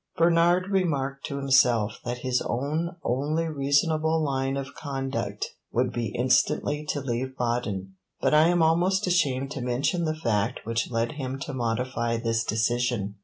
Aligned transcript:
Bernard 0.17 0.71
remarked 0.71 1.27
to 1.27 1.37
himself 1.37 1.99
that 2.03 2.17
his 2.25 2.41
own 2.47 2.95
only 3.03 3.47
reasonable 3.47 4.19
line 4.19 4.57
of 4.57 4.73
conduct 4.73 5.53
would 5.71 5.93
be 5.93 6.07
instantly 6.17 6.83
to 6.89 7.01
leave 7.01 7.37
Baden, 7.37 7.97
but 8.19 8.33
I 8.33 8.47
am 8.47 8.63
almost 8.63 9.05
ashamed 9.05 9.51
to 9.51 9.61
mention 9.61 10.05
the 10.05 10.15
fact 10.15 10.61
which 10.63 10.89
led 10.89 11.11
him 11.11 11.37
to 11.41 11.53
modify 11.53 12.17
this 12.17 12.43
decision. 12.43 13.17